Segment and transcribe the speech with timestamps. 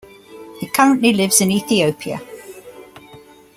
[0.59, 2.19] He currently lives in Ethiopia.